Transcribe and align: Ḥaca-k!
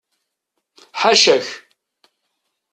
Ḥaca-k! 1.01 1.47